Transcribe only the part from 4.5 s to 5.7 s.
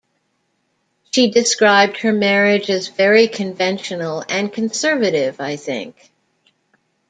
conservative, I